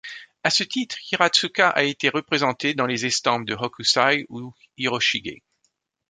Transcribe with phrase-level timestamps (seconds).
[0.43, 5.43] À ce titre, Hiratsuka a été representee dans les estampes de Hokusai ou Hiroshige.